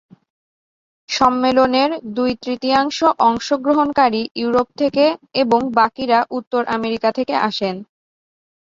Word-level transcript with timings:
সম্মেলনের 1.09 1.89
দুই-তৃতীয়াংশ 2.15 2.97
অংশগ্রহণকারী 3.27 4.21
ইউরোপ 4.35 4.67
থেকে 4.77 5.05
এবং 5.35 5.59
বাকিরা 5.77 6.19
উত্তর 6.37 6.61
আমেরিকা 6.75 7.09
থেকে 7.17 7.33
আসেন। 7.47 7.75